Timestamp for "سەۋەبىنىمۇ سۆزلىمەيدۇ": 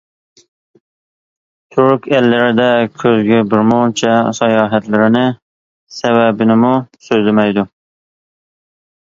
5.99-7.69